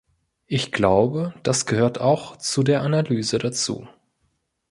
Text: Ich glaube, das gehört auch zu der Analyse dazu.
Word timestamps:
Ich 0.47 0.71
glaube, 0.71 1.35
das 1.43 1.67
gehört 1.67 2.01
auch 2.01 2.35
zu 2.35 2.63
der 2.63 2.81
Analyse 2.81 3.37
dazu. 3.37 3.87